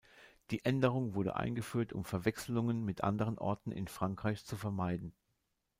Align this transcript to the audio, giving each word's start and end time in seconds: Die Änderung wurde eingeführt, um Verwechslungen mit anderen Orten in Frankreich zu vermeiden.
Die 0.49 0.65
Änderung 0.65 1.13
wurde 1.13 1.35
eingeführt, 1.35 1.93
um 1.93 2.05
Verwechslungen 2.05 2.83
mit 2.83 3.03
anderen 3.03 3.37
Orten 3.37 3.71
in 3.71 3.87
Frankreich 3.87 4.43
zu 4.43 4.55
vermeiden. 4.57 5.13